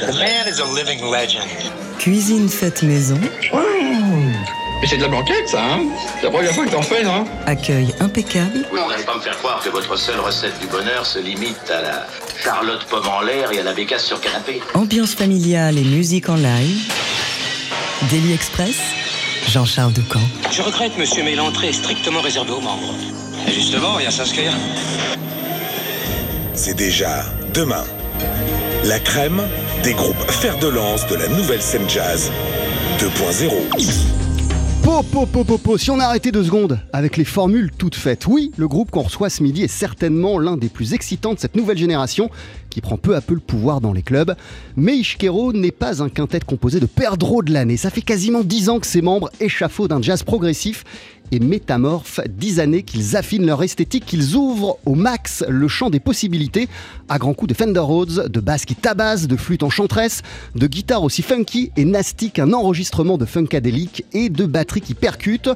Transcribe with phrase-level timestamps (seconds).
[0.00, 1.44] The man is a living legend.
[1.98, 3.18] Cuisine faite maison.
[3.52, 5.80] Mais c'est de la blanquette, ça, hein
[6.16, 8.64] C'est la première fois que t'en fais, non Accueil impeccable.
[8.70, 11.82] Vous n'allez pas me faire croire que votre seule recette du bonheur se limite à
[11.82, 12.06] la
[12.42, 14.62] charlotte pomme en l'air et à la bécasse sur canapé.
[14.72, 16.90] Ambiance familiale et musique en live.
[18.10, 18.76] Daily Express.
[19.48, 20.20] Jean-Charles Ducamp.
[20.50, 22.94] Je regrette, monsieur, mais l'entrée est strictement réservée aux membres.
[23.46, 24.52] Et justement, il y a s'inscrire.
[26.54, 27.84] C'est déjà demain.
[28.84, 29.42] La crème
[29.84, 32.30] des groupes fer de lance de la nouvelle scène jazz
[32.98, 33.50] 2.0.
[34.82, 35.76] Po, po.
[35.76, 39.02] Si on a arrêté deux secondes avec les formules toutes faites, oui, le groupe qu'on
[39.02, 42.30] reçoit ce midi est certainement l'un des plus excitants de cette nouvelle génération
[42.70, 44.34] qui prend peu à peu le pouvoir dans les clubs.
[44.76, 47.76] Mais Ishkero n'est pas un quintet composé de perdreaux de l'année.
[47.76, 50.84] Ça fait quasiment dix ans que ses membres échafaudent d'un jazz progressif
[51.30, 56.00] et métamorphes, dix années qu'ils affinent leur esthétique, qu'ils ouvrent au max le champ des
[56.00, 56.68] possibilités,
[57.08, 60.22] à grands coups de Fender Rhodes, de basse qui tabasse, de flûte enchanteresse,
[60.54, 65.50] de guitare aussi funky et nasty qu'un enregistrement de funkadélique et de batterie qui percute.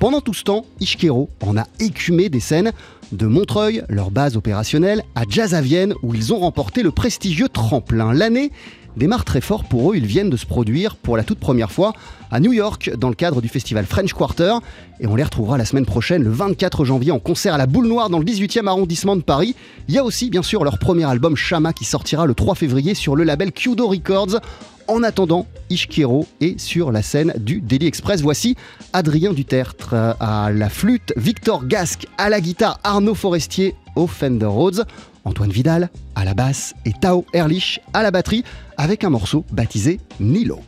[0.00, 2.72] Pendant tout ce temps, Ishkero en a écumé des scènes
[3.12, 7.48] de Montreuil, leur base opérationnelle, à Jazz à Vienne où ils ont remporté le prestigieux
[7.48, 8.12] tremplin.
[8.12, 8.50] L'année
[8.96, 11.92] démarre très fort pour eux, ils viennent de se produire pour la toute première fois
[12.30, 14.54] à New York dans le cadre du festival French Quarter
[15.00, 17.86] et on les retrouvera la semaine prochaine le 24 janvier en concert à la Boule
[17.86, 19.54] Noire dans le 18e arrondissement de Paris.
[19.88, 22.94] Il y a aussi bien sûr leur premier album Shama qui sortira le 3 février
[22.94, 24.40] sur le label Kudo Records.
[24.88, 28.22] En attendant, Ishkero est sur la scène du Daily Express.
[28.22, 28.56] Voici
[28.92, 34.84] Adrien Dutertre à la flûte, Victor Gasque à la guitare, Arnaud Forestier au Fender Rhodes,
[35.24, 38.44] Antoine Vidal à la basse et Tao Erlich à la batterie
[38.76, 40.60] avec un morceau baptisé Nilo.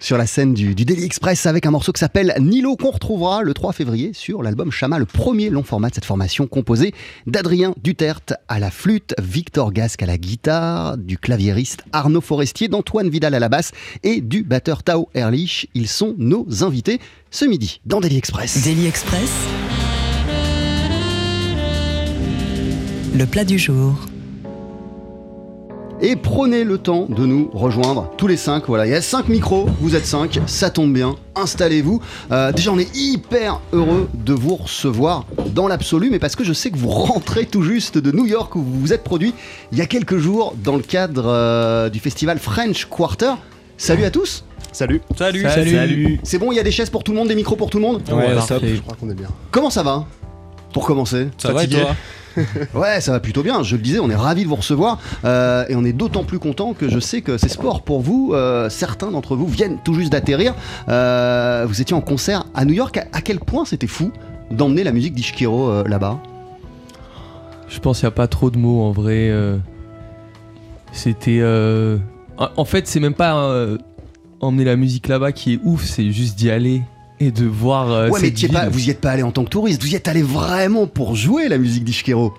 [0.00, 3.42] Sur la scène du, du Daily Express avec un morceau qui s'appelle Nilo qu'on retrouvera
[3.42, 6.94] le 3 février sur l'album Chama, le premier long format de cette formation composée
[7.26, 13.10] d'Adrien Duterte à la flûte, Victor Gasque à la guitare, du claviériste Arnaud Forestier, d'Antoine
[13.10, 13.72] Vidal à la basse
[14.04, 15.68] et du batteur Tao Erlich.
[15.74, 17.00] Ils sont nos invités
[17.30, 18.62] ce midi dans Daily Express.
[18.64, 19.30] Daily Express.
[23.14, 23.98] Le plat du jour.
[26.00, 28.66] Et prenez le temps de nous rejoindre tous les cinq.
[28.68, 31.16] Voilà, il y a cinq micros, vous êtes cinq, ça tombe bien.
[31.34, 32.00] Installez-vous.
[32.30, 36.52] Euh, déjà, on est hyper heureux de vous recevoir dans l'absolu, mais parce que je
[36.52, 39.34] sais que vous rentrez tout juste de New York où vous vous êtes produit
[39.72, 43.32] il y a quelques jours dans le cadre euh, du festival French Quarter.
[43.76, 44.44] Salut à tous.
[44.70, 45.02] Salut.
[45.16, 45.42] Salut.
[45.42, 46.20] Salut.
[46.22, 47.78] C'est bon, il y a des chaises pour tout le monde, des micros pour tout
[47.78, 48.02] le monde?
[48.12, 49.28] Ouais, je crois qu'on est bien.
[49.50, 50.04] Comment ça va?
[50.72, 51.28] Pour commencer.
[51.38, 51.82] Ça va et Fatigué.
[51.82, 51.96] toi?
[52.74, 53.62] Ouais, ça va plutôt bien.
[53.62, 56.38] Je le disais, on est ravis de vous recevoir euh, et on est d'autant plus
[56.38, 58.32] content que je sais que c'est sport pour vous.
[58.34, 60.54] Euh, certains d'entre vous viennent tout juste d'atterrir.
[60.88, 62.98] Euh, vous étiez en concert à New York.
[63.12, 64.12] À, quel point c'était fou
[64.50, 66.20] d'emmener la musique d'Ishikiro euh, là-bas?
[67.68, 69.30] Je pense qu'il n'y a pas trop de mots en vrai.
[70.92, 71.42] C'était.
[72.38, 73.76] En fait, c'est même pas
[74.40, 76.82] emmener la musique là-bas qui est ouf, c'est juste d'y aller
[77.20, 77.90] et de voir.
[77.90, 79.82] euh, Ouais, mais cette pas, vous y êtes pas allé en tant que touriste.
[79.82, 82.34] Vous y êtes allé vraiment pour jouer la musique d'Ishikiro.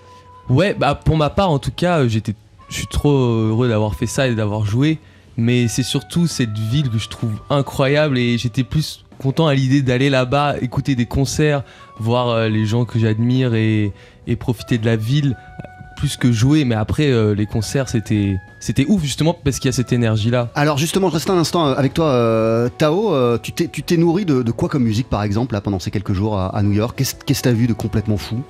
[0.49, 2.33] Ouais, bah pour ma part en tout cas, euh, j'étais,
[2.69, 4.97] je suis trop heureux d'avoir fait ça et d'avoir joué.
[5.37, 9.81] Mais c'est surtout cette ville que je trouve incroyable et j'étais plus content à l'idée
[9.81, 11.63] d'aller là-bas, écouter des concerts,
[11.99, 13.93] voir euh, les gens que j'admire et,
[14.27, 15.63] et profiter de la ville euh,
[15.99, 16.65] plus que jouer.
[16.65, 20.29] Mais après euh, les concerts c'était c'était ouf justement parce qu'il y a cette énergie
[20.31, 20.49] là.
[20.55, 23.13] Alors justement, je reste un instant euh, avec toi, euh, Tao.
[23.13, 25.79] Euh, tu t'es, tu t'es nourri de, de quoi comme musique, par exemple, là, pendant
[25.79, 26.93] ces quelques jours à, à New York?
[26.97, 28.41] Qu'est-ce qu'est-ce que t'as vu de complètement fou?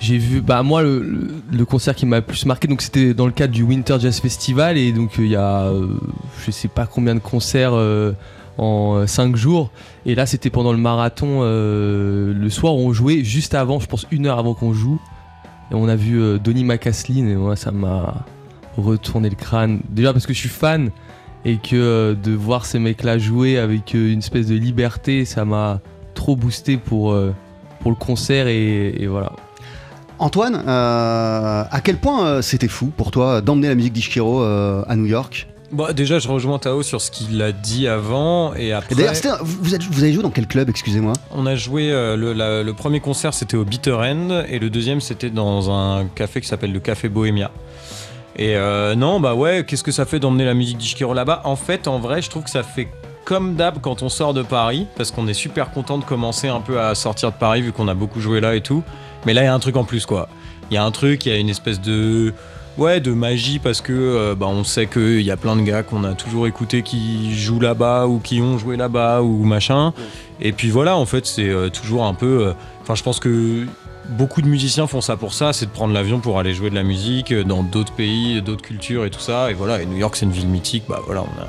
[0.00, 3.14] J'ai vu, bah moi le, le- le concert qui m'a le plus marqué, donc c'était
[3.14, 5.70] dans le cadre du Winter Jazz Festival et donc il y a,
[6.44, 7.74] je sais pas combien de concerts
[8.58, 9.70] en 5 jours
[10.04, 13.86] et là c'était pendant le marathon euh, le soir où on jouait juste avant, je
[13.86, 15.00] pense une heure avant qu'on joue
[15.72, 18.24] on a vu euh, Donny McCaslin et moi ça m'a
[18.76, 20.90] retourné le crâne déjà parce que je suis fan
[21.44, 25.24] et que euh, de voir ces mecs là jouer avec euh, une espèce de liberté
[25.24, 25.80] ça m'a
[26.14, 27.32] trop boosté pour le
[27.98, 29.32] concert et- voilà.
[30.18, 35.06] Antoine, à quel point c'était fou pour toi d'emmener la musique d'Ishikiro euh, à New
[35.06, 35.48] York?
[35.72, 38.54] Bon, déjà, je rejoins Tao sur ce qu'il a dit avant.
[38.54, 41.14] Et après, d'ailleurs, vous, avez joué dans quel club, excusez-moi?
[41.30, 41.90] On a joué.
[41.90, 44.44] euh, le, la- le premier concert, c'était au Bitter End.
[44.48, 47.50] Et le deuxième, c'était dans un café qui s'appelle le Café Bohemia.
[48.36, 51.40] Et euh, non, bah ouais, qu'est-ce que ça fait d'emmener la musique d'Ishikiro là-bas?
[51.44, 52.88] En fait, en vrai, je trouve que ça fait
[53.24, 54.86] comme d'hab quand on sort de Paris.
[54.96, 57.88] Parce qu'on est super content de commencer un peu à sortir de Paris, vu qu'on
[57.88, 58.82] a beaucoup joué là et tout.
[59.24, 60.28] Mais là, il y a un truc en plus, quoi.
[60.70, 62.34] Il y a un truc, il y a une espèce de.
[62.78, 65.82] Ouais, de magie parce que euh, bah, on sait qu'il y a plein de gars
[65.82, 69.92] qu'on a toujours écoutés qui jouent là-bas ou qui ont joué là-bas ou machin.
[70.40, 72.46] Et puis voilà, en fait, c'est euh, toujours un peu.
[72.46, 73.66] euh, Enfin, je pense que
[74.08, 76.74] beaucoup de musiciens font ça pour ça, c'est de prendre l'avion pour aller jouer de
[76.74, 79.50] la musique dans d'autres pays, d'autres cultures et tout ça.
[79.50, 80.84] Et voilà, et New York, c'est une ville mythique.
[80.88, 81.46] Bah voilà, on, a-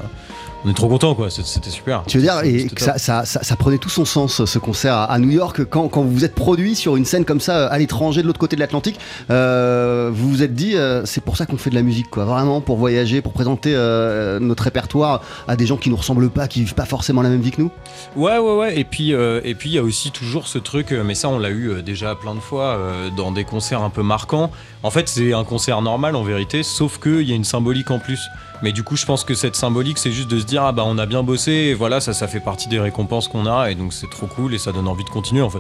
[0.65, 1.29] on est trop content quoi.
[1.29, 2.03] C'était super.
[2.07, 4.95] Tu veux dire, et que ça, ça, ça- ça prenait tout son sens, ce concert
[4.95, 7.77] à, New York, quand, quand vous vous êtes produit sur une scène comme ça à
[7.77, 11.45] l'étranger, de l'autre côté de l'Atlantique, euh, vous vous êtes dit, euh, c'est pour ça
[11.45, 12.25] qu'on fait de la musique, quoi.
[12.25, 16.47] Vraiment, pour voyager, pour présenter euh, notre répertoire à des gens qui nous ressemblent pas,
[16.47, 17.71] qui vivent pas forcément la même vie que nous.
[18.15, 18.79] Ouais, ouais, ouais.
[18.79, 21.29] Et puis, euh, et puis il y a aussi toujours ce truc, euh, mais ça,
[21.29, 24.51] on l'a eu euh, déjà plein de fois euh, dans des concerts un peu marquants.
[24.83, 27.99] En fait, c'est un concert normal en vérité, sauf qu'il y a une symbolique en
[27.99, 28.19] plus.
[28.63, 30.83] Mais du coup, je pense que cette symbolique, c'est juste de se dire, ah bah
[30.85, 33.75] on a bien bossé, et voilà, ça, ça fait partie des récompenses qu'on a, et
[33.75, 35.59] donc c'est trop cool, et ça donne envie de continuer en fait.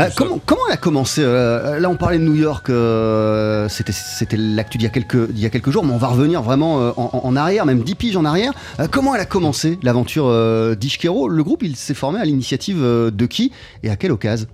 [0.00, 3.92] Euh, comment, comment elle a commencé euh, Là, on parlait de New York, euh, c'était
[3.92, 6.80] c'était l'actu d'il y, a quelques- y a quelques jours, mais on va revenir vraiment
[6.80, 8.52] euh, en, en arrière, même 10 piges en arrière.
[8.80, 11.28] Euh, comment elle a commencé l'aventure euh, d'Ishkero?
[11.28, 13.52] Le groupe, il s'est formé à l'initiative de qui
[13.84, 14.48] et à quelle occasion?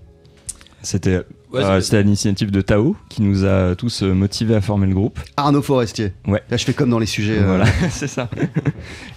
[0.83, 1.23] C'était
[1.55, 4.95] Euh, c'était à l'initiative de Tao qui nous a tous euh, motivés à former le
[4.95, 5.19] groupe.
[5.37, 6.13] Arnaud Forestier.
[6.27, 6.43] Ouais.
[6.51, 7.39] Là, je fais comme dans les sujets.
[7.39, 8.29] euh, Voilà, c'est ça.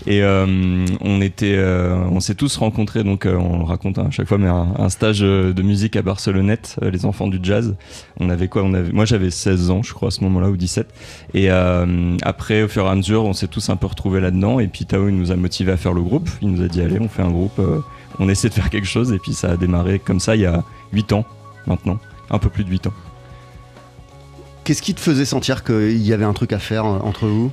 [0.07, 4.09] Et euh, on était, euh, on s'est tous rencontrés, donc euh, on le raconte à
[4.12, 7.75] chaque fois, mais un, un stage de musique à Barcelonnette, euh, les enfants du jazz.
[8.19, 8.63] On avait quoi?
[8.63, 10.88] On avait, moi j'avais 16 ans, je crois à ce moment-là ou 17.
[11.33, 14.59] Et euh, après, au fur et à mesure, on s'est tous un peu retrouvés là-dedans.
[14.59, 16.29] Et puis Tao, il nous a motivés à faire le groupe.
[16.41, 17.79] Il nous a dit allez, on fait un groupe, euh,
[18.19, 19.12] on essaie de faire quelque chose.
[19.12, 21.25] Et puis ça a démarré comme ça il y a 8 ans
[21.67, 22.93] maintenant, un peu plus de 8 ans.
[24.63, 27.51] Qu'est-ce qui te faisait sentir qu'il y avait un truc à faire euh, entre vous?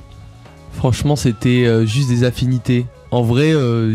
[0.73, 2.85] Franchement, c'était euh, juste des affinités.
[3.09, 3.91] En vrai, euh,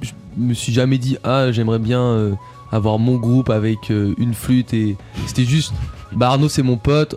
[0.00, 2.36] je me suis jamais dit ah j'aimerais bien
[2.70, 5.72] avoir mon groupe avec une flûte et c'était juste
[6.12, 7.16] bah Arnaud c'est mon pote,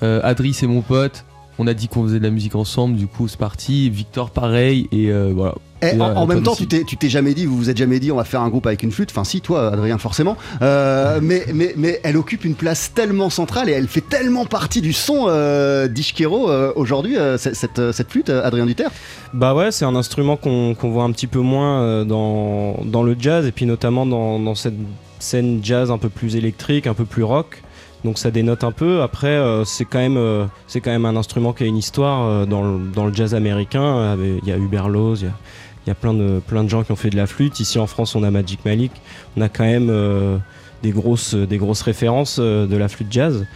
[0.00, 1.24] Adri c'est mon pote
[1.58, 3.90] On a dit qu'on faisait de la musique ensemble, du coup c'est parti.
[3.90, 5.54] Victor pareil et euh, voilà.
[5.82, 6.66] Eh, Et, en, euh, en même temps, aussi.
[6.66, 8.48] tu t'es, tu t'es jamais dit, vous vous êtes jamais dit, on va faire un
[8.48, 9.10] groupe avec une flûte.
[9.10, 10.36] Enfin, si, toi, Adrien, forcément.
[10.62, 14.80] Euh, mais, mais, mais elle occupe une place tellement centrale et elle fait tellement partie
[14.80, 18.92] du son euh, d'Ishkero euh, aujourd'hui, euh, cette, cette, cette flûte, Adrien Duterre.
[19.34, 23.16] Bah ouais, c'est un instrument qu'on qu'on voit un petit peu moins dans, dans le
[23.18, 24.74] jazz et puis notamment dans, dans cette
[25.18, 27.60] scène jazz un peu plus électrique, un peu plus rock.
[28.04, 29.02] Donc ça dénote un peu.
[29.02, 32.26] Après, euh, c'est quand même euh, c'est quand même un instrument qui a une histoire
[32.26, 34.16] euh, dans, le, jazz américain.
[34.42, 35.30] Il y a Hubert Laws, il
[35.86, 37.60] y a, plein de gens qui ont fait de la flûte.
[37.60, 38.92] Ici en France, on a Magic Malik.
[39.36, 40.40] On a quand même
[40.82, 41.34] des grosses
[41.82, 43.46] références de la flûte jazz.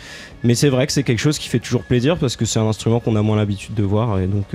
[0.44, 2.66] Mais c'est vrai que c'est quelque chose qui fait toujours plaisir parce que c'est un
[2.66, 4.46] instrument qu'on a moins l'habitude de voir et donc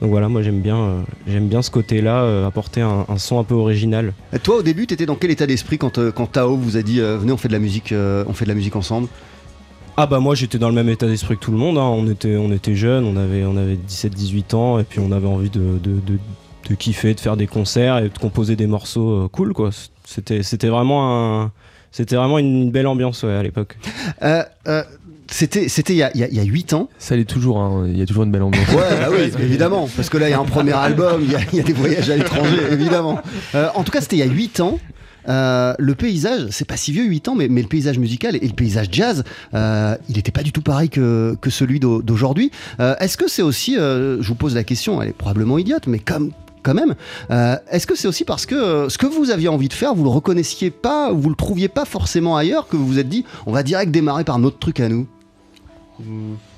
[0.00, 3.38] donc voilà, moi j'aime bien, euh, j'aime bien ce côté-là, euh, apporter un, un son
[3.38, 4.12] un peu original.
[4.32, 6.82] Et Toi, au début, t'étais dans quel état d'esprit quand, euh, quand Tao vous a
[6.82, 9.08] dit, venez, on fait de la musique, on fait de la musique ensemble?
[9.96, 11.82] Ah bah moi j'étais dans le même état d'esprit que tout le monde, hein.
[11.82, 15.28] on, était, on était jeunes, on avait, on avait 17-18 ans et puis on avait
[15.28, 16.18] envie de, de, de-
[16.68, 19.70] de kiffer, de faire des concerts et de composer des morceaux cool quoi.
[20.04, 21.52] C'était, c'était vraiment un...
[21.92, 23.76] C'était vraiment une belle ambiance ouais, à l'époque.
[25.30, 26.88] C'était c'était il y a, y a- il y a 8 ans.
[26.98, 27.84] Ça l'est toujours, hein.
[27.88, 28.68] il y a toujours une belle ambiance.
[28.68, 29.88] Ouais, bah oui, évidemment.
[29.96, 31.64] Parce que là, il y a un premier album, il y a, il y a
[31.64, 33.20] des voyages à l'étranger, évidemment.
[33.54, 34.78] Euh, en tout cas, c'était il y a 8 ans.
[35.26, 38.46] Euh, le paysage, c'est pas si vieux, 8 ans, mais, mais le paysage musical et
[38.46, 42.50] le paysage jazz, euh, il n'était pas du tout pareil que, que celui d'au- d'aujourd'hui.
[42.80, 45.98] Euh, Est-ce que c'est aussi, je vous pose la question, elle est probablement idiote, mais
[45.98, 46.32] comme
[46.64, 46.94] quand même,
[47.30, 49.94] euh, est-ce que c'est aussi parce que euh, ce que vous aviez envie de faire,
[49.94, 53.08] vous le reconnaissiez pas, ou vous le trouviez pas forcément ailleurs, que vous vous êtes
[53.08, 55.06] dit, on va direct démarrer par notre truc à nous?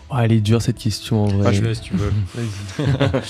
[0.09, 1.47] Ah, elle est dure cette question en vrai.
[1.49, 2.13] Ah, je laisse, tu veux.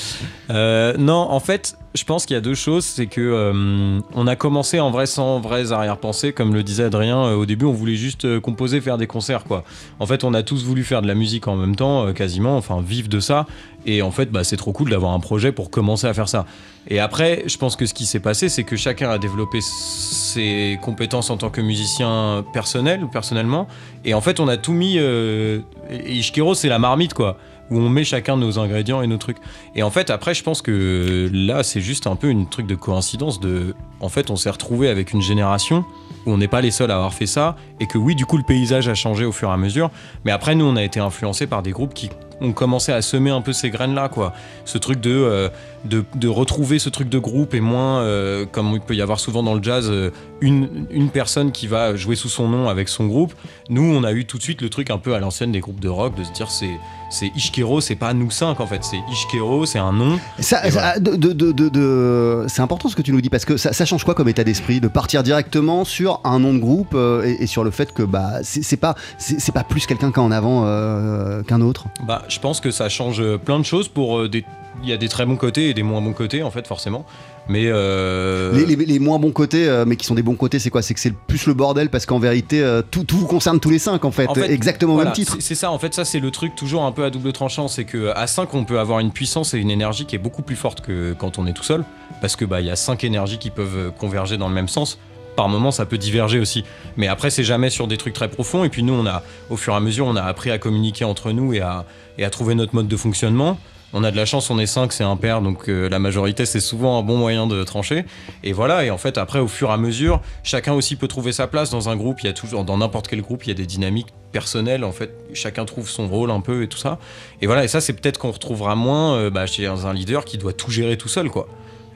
[0.51, 2.85] Euh, non, en fait, je pense qu'il y a deux choses.
[2.85, 7.25] C'est que euh, on a commencé en vrai sans vraies arrière-pensées, comme le disait Adrien.
[7.27, 9.65] euh, au début, on voulait juste euh, composer, faire des concerts, quoi.
[9.99, 12.57] En fait, on a tous voulu faire de la musique en même temps, euh, quasiment,
[12.57, 13.47] enfin vivre de ça.
[13.87, 16.45] Et en fait, bah, c'est trop cool d'avoir un projet pour commencer à faire ça.
[16.89, 20.79] Et après, je pense que ce qui s'est passé, c'est que chacun a développé ses
[20.83, 23.69] compétences en tant que musicien personnel, personnellement.
[24.05, 24.97] Et en fait, on a tout mis.
[24.99, 27.39] Euh, et Ishkero, c'est la marmite, quoi.
[27.71, 29.39] Où on met chacun nos ingrédients et nos trucs.
[29.75, 32.75] Et en fait, après, je pense que là, c'est juste un peu une truc de
[32.75, 33.41] coïncidence.
[33.41, 35.85] De, en fait, on s'est retrouvé avec une génération
[36.27, 37.57] où on n'est pas les seuls à avoir fait ça.
[37.81, 39.91] Et que oui, du coup, le paysage a changé au fur et à mesure.
[40.25, 43.31] Mais après, nous, on a été influencés par des groupes qui ont commencé à semer
[43.31, 44.33] un peu ces graines-là, quoi.
[44.65, 45.49] Ce truc de, euh,
[45.89, 49.19] de, de retrouver ce truc de groupe et moins, euh, comme il peut y avoir
[49.21, 52.89] souvent dans le jazz, euh, une, une personne qui va jouer sous son nom avec
[52.89, 53.33] son groupe.
[53.71, 55.81] Nous, on a eu tout de suite le truc un peu à l'ancienne des groupes
[55.81, 56.71] de rock, de se dire c'est
[57.09, 60.19] c'est Ishkero, c'est pas nous cinq en fait, c'est Ishkero, c'est un nom.
[60.41, 63.85] Ça, ça- de- de- C'est important ce que tu nous dis parce que ça, ça
[63.85, 67.45] change quoi comme état d'esprit de partir directement sur un nom de groupe euh, et,
[67.45, 71.43] et sur le fait que bah c'est pas c'est pas plus quelqu'un qu'en avant euh,
[71.45, 71.85] qu'un autre?
[72.07, 74.45] Bah, je pense que ça change plein de choses pour des.
[74.83, 77.07] Il y a des très bons côtés et des moins bons côtés en fait forcément.
[77.49, 80.59] Mais euh, Les, les- les moins bons côtés, euh, mais qui sont des bons côtés,
[80.59, 80.83] c'est quoi?
[80.83, 83.71] C'est que c'est plus le bordel parce qu'en vérité euh, tout, tout vous concerne tous
[83.71, 85.37] les cinq en fait, En fait, exactement au voilà, même titre.
[85.39, 87.85] c'est- ça, en fait, ça c'est le truc toujours un peu à double tranchant, c'est
[87.85, 90.57] que à 5 on peut avoir une puissance et une énergie qui est beaucoup plus
[90.57, 91.85] forte que quand on est tout seul,
[92.21, 94.99] parce que bah il y a cinq énergies qui peuvent converger dans le même sens.
[95.37, 96.65] Par moment, ça peut diverger aussi,
[96.97, 98.65] mais après c'est jamais sur des trucs très profonds.
[98.65, 101.05] Et puis nous, on a, au fur et à mesure, on a appris à communiquer
[101.05, 101.85] entre nous et à,
[102.17, 103.59] et à trouver notre mode de fonctionnement.
[103.93, 106.61] On a de la chance, on est 5, c'est impair, donc euh, la majorité c'est
[106.61, 108.05] souvent un bon moyen de trancher.
[108.43, 111.33] Et voilà, et en fait après au fur et à mesure, chacun aussi peut trouver
[111.33, 112.21] sa place dans un groupe.
[112.23, 114.85] Il y a toujours, dans n'importe quel groupe, il y a des dynamiques personnelles.
[114.85, 116.99] En fait, chacun trouve son rôle un peu et tout ça.
[117.41, 120.37] Et voilà, et ça c'est peut-être qu'on retrouvera moins euh, bah, chez un leader qui
[120.37, 121.49] doit tout gérer tout seul, quoi.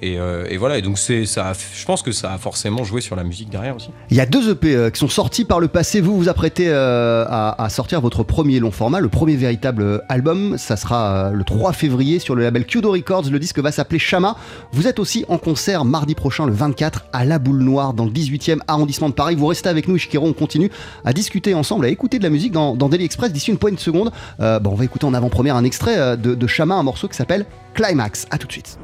[0.02, 3.16] Et, euh, et voilà, et donc c'est Je pense que ça a forcément joué sur
[3.16, 3.90] la musique derrière aussi.
[4.10, 6.00] Il y a deux EP euh, qui sont sortis par le passé.
[6.00, 10.56] Vous vous apprêtez euh, à, sortir votre premier long format, le premier véritable album.
[10.56, 13.24] Ça sera le 3 février sur le label Kudo Records.
[13.30, 14.36] Le disque va s'appeler Chama.
[14.72, 18.10] Vous êtes aussi en concert mardi prochain, le 24, à La Boule Noire, dans le
[18.10, 19.34] 18e arrondissement de Paris.
[19.34, 20.26] Vous restez avec nous, Ishikero.
[20.26, 20.70] On continue
[21.04, 23.32] à discuter ensemble, à écouter de la musique dans, dans Daily Express.
[23.32, 26.46] D'ici une poignée de secondes, bon, on va écouter en avant-première un extrait de, de
[26.46, 28.26] Chama, un morceau qui s'appelle Climax.
[28.30, 28.78] À tout de suite.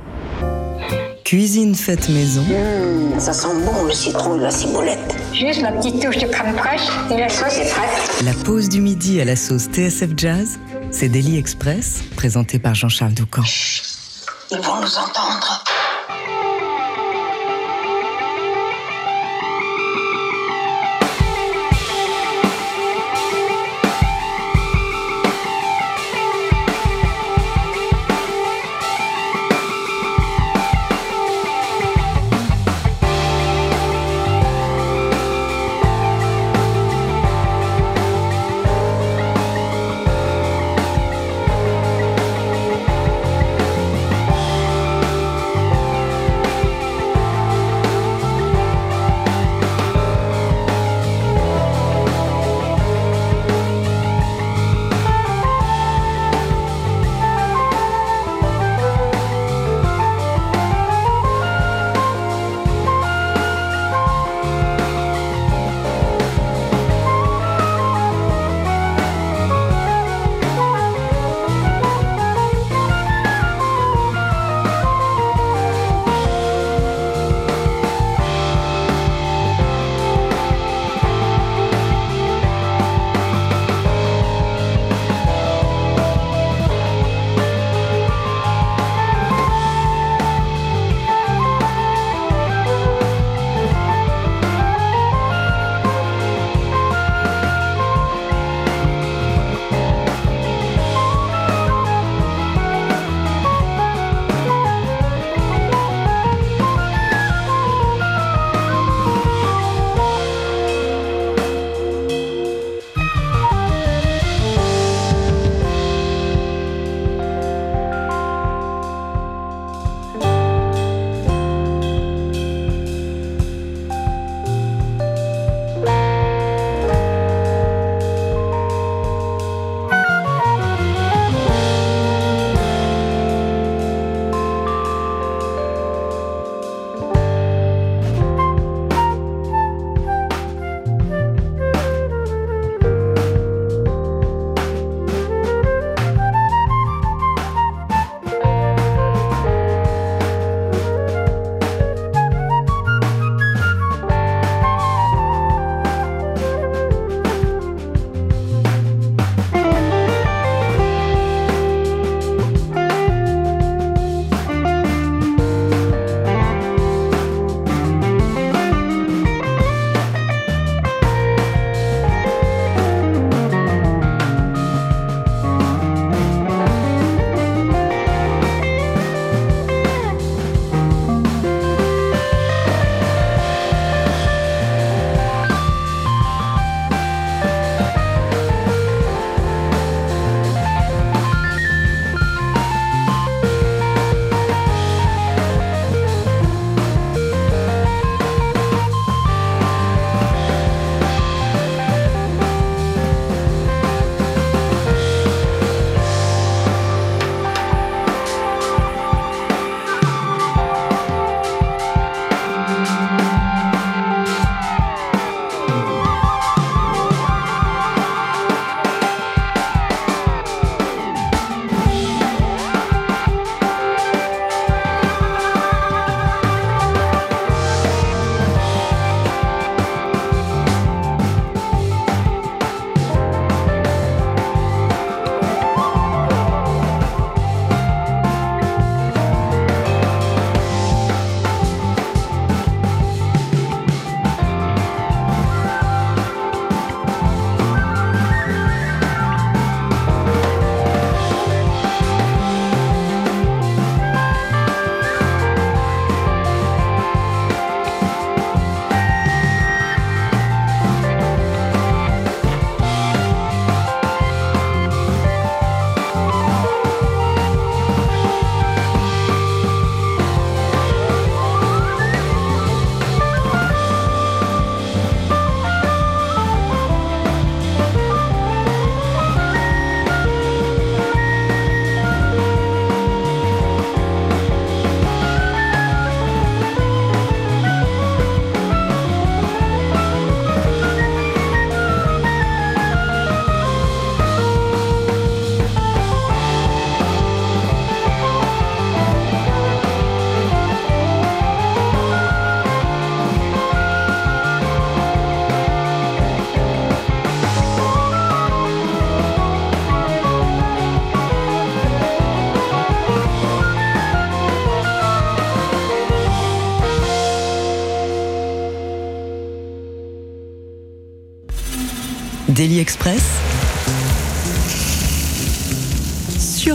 [1.25, 2.45] Cuisine faite maison.
[3.18, 5.16] Ça sent bon le citron et la ciboulette.
[5.33, 8.25] Juste la petite touche de crème fraîche et la sauce est prête.
[8.25, 10.59] La pause du midi à la sauce TSF Jazz,
[10.90, 13.42] c'est Daily Express, présenté par Jean-Charles Doucan.
[14.52, 15.64] Ils vont nous entendre.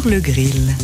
[0.06, 0.76] Le grill.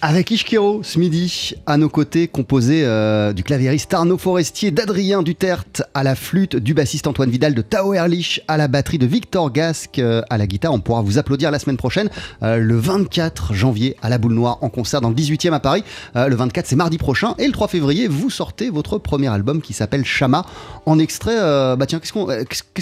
[0.00, 5.82] Avec Ishkiro ce midi, à nos côtés, composé euh, du claviériste Arnaud Forestier, d'Adrien Duterte
[5.94, 9.52] à la flûte, du bassiste Antoine Vidal, de Tao Erlich à la batterie, de Victor
[9.52, 10.72] Gasque euh, à la guitare.
[10.72, 12.10] On pourra vous applaudir la semaine prochaine,
[12.42, 15.84] euh, le 24 janvier à la Boule Noire en concert dans le 18e à Paris.
[16.14, 17.34] Le 24, c'est mardi prochain.
[17.38, 20.46] Et le 3 février, vous sortez votre premier album qui s'appelle Chama.
[20.86, 21.36] En extrait,
[21.76, 22.12] bah tiens, qu'est-ce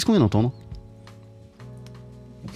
[0.05, 0.53] qu'on vient d'entendre?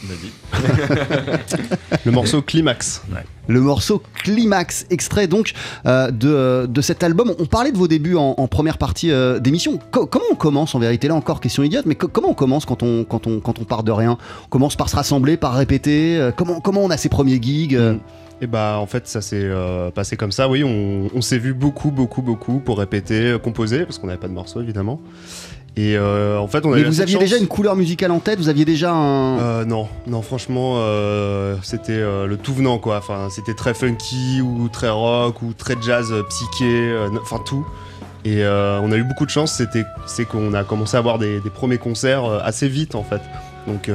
[2.05, 3.01] Le morceau Climax.
[3.47, 5.53] Le morceau Climax, extrait donc
[5.85, 7.33] euh, de, de cet album.
[7.39, 9.79] On parlait de vos débuts en, en première partie euh, d'émission.
[9.91, 12.65] Co- comment on commence en vérité Là encore, question idiote, mais co- comment on commence
[12.65, 14.17] quand on, quand, on, quand on part de rien?
[14.45, 17.75] On commence par se rassembler, par répéter euh, comment, comment on a ses premiers gigs
[17.75, 17.95] euh?
[18.41, 21.53] Et bah en fait ça s'est euh, passé comme ça, oui, on, on s'est vu
[21.53, 24.99] beaucoup, beaucoup, beaucoup pour répéter, euh, composer, parce qu'on n'avait pas de morceaux évidemment.
[25.77, 28.11] Et euh, en fait on a Mais eu vous aviez chance- déjà une couleur musicale
[28.11, 29.39] en tête Vous aviez déjà un.
[29.39, 32.97] Euh, non, non, franchement, euh, c'était le tout venant quoi.
[32.97, 37.65] Enfin, c'était très funky ou très rock ou très jazz psyché, enfin tout.
[38.23, 39.51] Et on a eu beaucoup de chance.
[39.53, 43.21] C'était, c'est qu'on a commencé à avoir des, des premiers concerts assez vite en fait.
[43.67, 43.91] Donc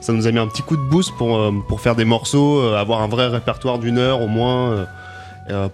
[0.00, 3.02] ça nous a mis un petit coup de boost pour, pour faire des morceaux, avoir
[3.02, 4.86] un vrai répertoire d'une heure au moins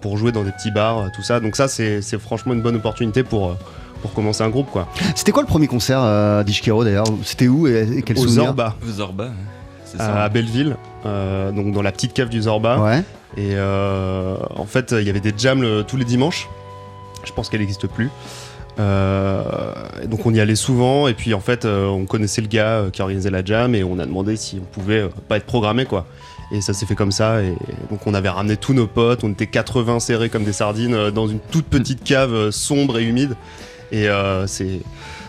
[0.00, 1.38] pour jouer dans des petits bars, tout ça.
[1.38, 3.56] Donc ça c'est, franchement une bonne opportunité pour,
[4.02, 4.88] pour commencer un groupe quoi.
[5.14, 8.44] C'était quoi le premier concert euh, d'Ishkiro d'ailleurs C'était où et, et quel Au souvenir
[8.46, 8.74] Zorba.
[8.86, 9.30] Zorba,
[9.84, 10.22] c'est à, ça.
[10.24, 12.78] à Belleville, euh, donc dans la petite cave du Zorba.
[12.80, 13.02] Ouais.
[13.36, 16.48] Et euh, en fait, il y avait des jams le- tous les dimanches.
[17.24, 18.08] Je pense qu'elle n'existe plus.
[18.78, 19.42] Euh,
[20.06, 22.90] donc on y allait souvent et puis en fait euh, on connaissait le gars euh,
[22.90, 25.86] qui organisait la jam et on a demandé si on pouvait euh, pas être programmé
[25.86, 26.06] quoi.
[26.52, 27.54] Et ça s'est fait comme ça et
[27.90, 31.10] donc on avait ramené tous nos potes, on était 80 serrés comme des sardines euh,
[31.10, 33.34] dans une toute petite cave euh, sombre et humide
[33.92, 34.80] et euh, c'est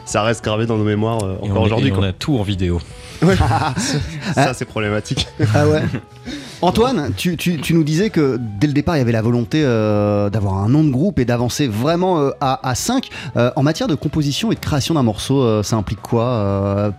[0.05, 2.79] ça reste gravé dans nos mémoires euh, encore aujourd'hui on a tout en vidéo.
[3.21, 3.35] Ouais.
[4.35, 5.27] ça c'est problématique.
[5.53, 5.81] Ah ouais.
[6.61, 9.61] Antoine, tu, tu- tu nous disais que dès le départ, il y avait la volonté
[9.63, 13.09] euh, d'avoir un nom de groupe et d'avancer vraiment euh, à, 5.
[13.55, 16.91] en matière de composition et de création d'un morceau, euh, ça implique quoi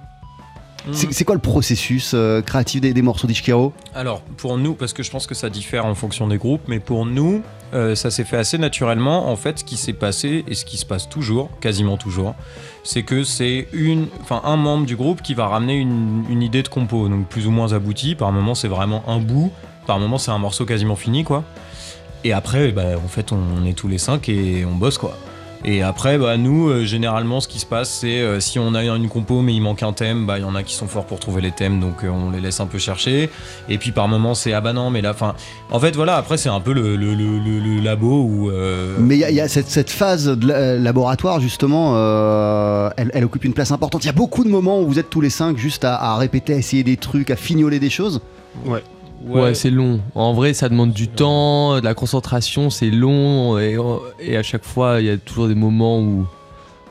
[0.89, 4.93] euh, c'est, quoi le processus euh, créatif des, des morceaux d'Ishkiro Alors, pour nous, parce
[4.93, 7.43] que je pense que ça diffère en fonction des groupes, mais pour nous,
[7.75, 9.31] euh, ça s'est fait assez naturellement.
[9.31, 12.35] En fait, ce qui s'est passé, et ce qui se passe toujours, quasiment toujours,
[12.85, 16.63] c'est que c'est une, enfin, un membre du groupe qui va ramener une, une idée
[16.63, 18.15] de compo, donc plus ou moins aboutie.
[18.15, 19.53] Par moment, c'est vraiment un bout.
[19.87, 21.45] Par moment, c'est un morceau quasiment fini, quoi.
[22.25, 25.17] Et après, bah, en fait, on est tous les cinq et on bosse, quoi.
[25.65, 28.85] Et après, bah, nous, euh, généralement, ce qui se passe, c'est euh, si on a
[28.85, 31.05] une compo mais il manque un thème, bah, il y en a qui sont forts
[31.05, 33.29] pour trouver les thèmes, donc euh, on les laisse un peu chercher.
[33.69, 35.35] Et puis par moment, c'est ah bah non, mais là, enfin,
[35.71, 38.51] en fait, voilà, après, c'est un peu le, le- le- le- le labo où.
[38.51, 41.93] euh, Mais il y a, il y a cette, cette phase de la- laboratoire, justement,
[41.97, 44.05] euh, elle, elle occupe une place importante.
[44.05, 46.17] Il y a beaucoup de moments où vous êtes tous les cinq juste à, à
[46.17, 48.21] répéter, à essayer des trucs, à fignoler des choses.
[48.65, 48.83] Ouais.
[49.27, 50.01] Ouais, c'est long.
[50.15, 53.59] En vrai, ça demande du temps, de la concentration, c'est long.
[53.59, 53.77] Et,
[54.21, 56.27] et à chaque fois, il y a toujours des moments où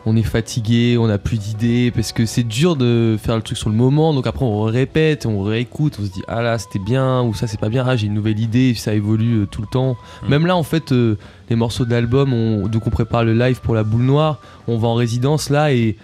[0.06, 3.58] on est fatigué, on n'a plus d'idées, parce que c'est dur de faire le truc
[3.58, 4.14] sur le moment.
[4.14, 7.48] Donc après, on répète, on réécoute, on se dit ah là c'était bien ou ça
[7.48, 7.84] c'est pas bien.
[7.86, 9.98] Ah j'ai une nouvelle idée, ça évolue euh, tout le temps.
[10.30, 11.18] Même là, en fait, euh,
[11.50, 14.78] les morceaux de l'album, on- donc on prépare le live pour la boule noire, on
[14.78, 15.98] va en résidence là et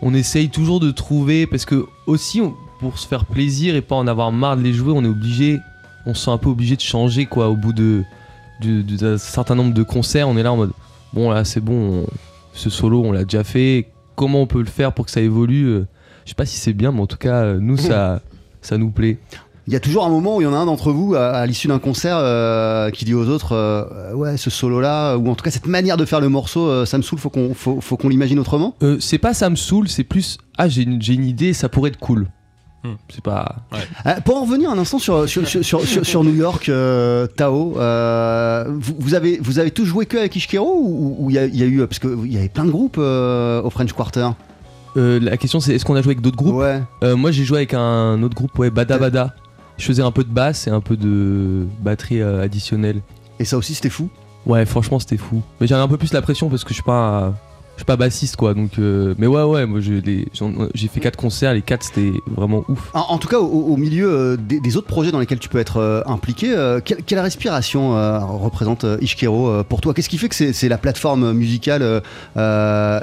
[0.00, 3.96] on essaye toujours de trouver parce que aussi on- pour se faire plaisir et pas
[3.96, 5.58] en avoir marre de les jouer, on est obligé,
[6.06, 8.02] on se sent un peu obligé de changer quoi au bout de
[8.62, 10.28] de- de- d'un certain nombre de concerts.
[10.28, 10.72] On est là en mode
[11.12, 12.06] bon là c'est bon, on-
[12.54, 13.88] ce solo on l'a déjà fait.
[14.14, 15.86] Comment on peut le faire pour que ça évolue euh,
[16.24, 18.20] Je sais pas si c'est bien, mais en tout cas euh, nous ça
[18.62, 19.18] ça nous plaît.
[19.68, 21.30] Il y a toujours un moment où il y en a un d'entre vous, à,
[21.30, 25.34] à l'issue d'un concert, euh, qui dit aux autres euh, Ouais, ce solo-là, ou en
[25.34, 27.80] tout cas cette manière de faire le morceau, euh, ça me saoule, faut qu'on faut,
[27.80, 28.76] faut qu'on l'imagine autrement?
[29.00, 31.90] C'est pas ça me saoule, c'est plus ah j'ai une, j'ai une idée, ça pourrait
[31.90, 32.28] être cool.
[33.08, 33.56] C'est pas.
[34.06, 37.26] Euh, pour en revenir un instant sur, sur, sur, sur, sur- sur New York, euh,
[37.26, 41.38] Tao, euh, vous, vous avez, vous avez tous joué que avec Ishkiro ou il y,
[41.38, 41.86] a- il y a eu.
[41.86, 44.28] Parce qu'il y avait plein de groupes euh, au French Quarter?
[44.96, 46.54] Euh, la question c'est est-ce qu'on a joué avec d'autres groupes?
[46.54, 46.80] Ouais.
[47.04, 49.34] Euh, moi j'ai joué avec un autre groupe, ouais, Bada Bada.
[49.76, 53.02] Je faisais un peu de basse et un peu de batterie euh, additionnelle.
[53.38, 54.08] Et ça aussi c'était fou?
[54.46, 55.42] Ouais, franchement c'était fou.
[55.60, 57.34] Mais j'avais un peu plus la pression parce que je suis pas,
[57.76, 58.54] je suis pas bassiste quoi.
[58.54, 62.90] Donc, euh, mais ouais ouais, moi j'ai fait quatre concerts, les quatre c'était vraiment ouf.
[62.94, 65.48] En, en tout cas, au, au milieu euh, des, des autres projets dans lesquels tu
[65.48, 67.90] peux être euh, impliqué, euh, quelle, quelle respiration
[68.38, 69.94] représente euh, pour toi?
[69.94, 72.02] Qu'est-ce qui fait que c'est la plateforme musicale
[72.34, 73.02] la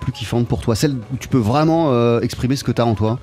[0.00, 0.74] plus kiffante pour toi?
[0.74, 3.18] Celle où tu peux vraiment exprimer ce que tu as en toi?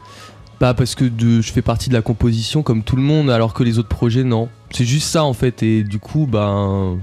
[0.60, 3.54] Bah parce que de- je fais partie de la composition comme tout le monde, alors
[3.54, 4.50] que les autres projets non.
[4.72, 6.98] C'est juste ça en fait et du coup ben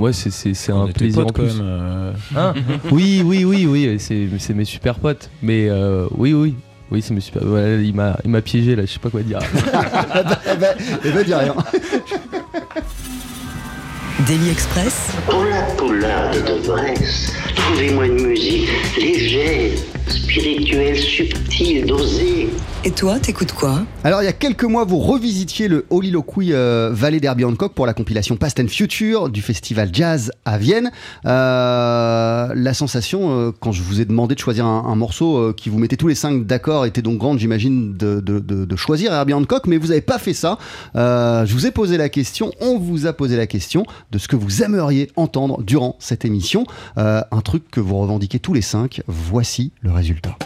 [0.00, 1.56] Ouais, c'est, un plaisir potes, en quand plus.
[1.58, 2.12] même, euh.
[2.34, 2.54] Hein
[2.90, 5.28] oui, oui, oui, oui, c'est, c'est mes super potes.
[5.42, 6.54] Mais euh, oui, oui.
[6.90, 7.44] Oui, c'est mes super.
[7.46, 9.38] ouais, il, m'a, il m'a piégé là, je sais pas quoi dire.
[9.42, 9.60] eh
[10.58, 11.54] ben, eh ben, dis rien.
[14.26, 19.70] Daily Express, Pour la poularde de Bresse, trouvez-moi une musique légère,
[20.08, 22.48] spirituelle, subtile, dosée.
[22.82, 26.88] Et toi, t'écoutes quoi Alors, il y a quelques mois, vous revisitiez le Holiloquy euh,
[26.90, 30.90] Vallée d'Herbie Hancock pour la compilation Past and Future du festival Jazz à Vienne.
[31.26, 35.68] Euh, la sensation, euh, quand je vous ai demandé de choisir un, morceau euh, qui
[35.68, 39.12] vous mettait tous les cinq d'accord, était donc grande, j'imagine, de, de- de- de choisir
[39.12, 40.56] Herbie Hancock, mais vous n'avez pas fait ça.
[40.94, 44.36] Je vous ai posé la question, on vous a posé la question de ce que
[44.36, 46.64] vous aimeriez entendre durant cette émission.
[46.96, 49.02] Un truc que vous revendiquez tous les cinq.
[49.06, 50.38] Voici le résultat.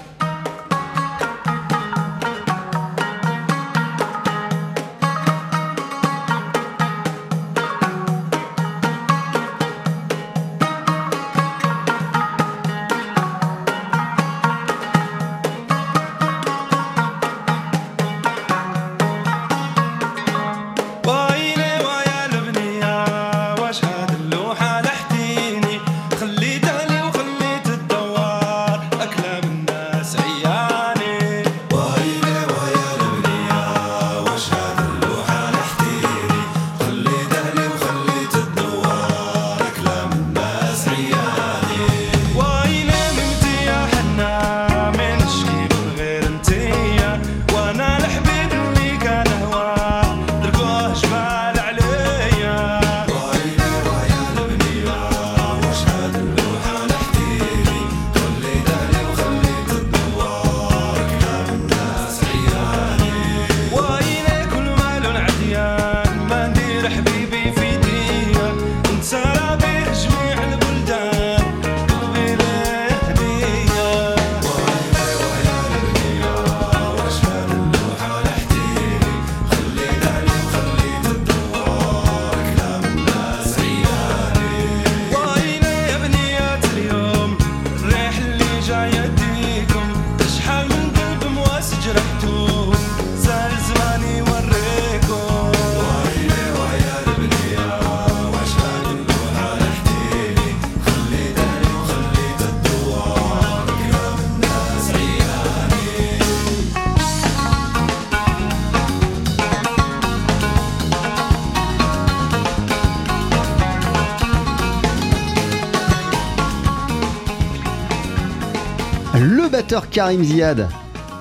[119.95, 120.67] Karim Ziad